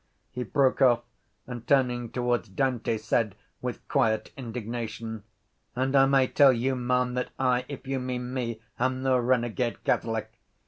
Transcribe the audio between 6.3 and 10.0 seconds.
you, ma’am, that I, if you mean me, am no renegade